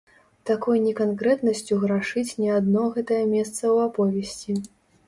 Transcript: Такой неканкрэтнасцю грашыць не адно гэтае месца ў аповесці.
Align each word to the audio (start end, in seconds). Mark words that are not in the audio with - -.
Такой 0.49 0.79
неканкрэтнасцю 0.85 1.77
грашыць 1.83 2.27
не 2.41 2.49
адно 2.59 2.87
гэтае 2.97 3.23
месца 3.39 3.61
ў 3.61 3.77
аповесці. 3.89 4.61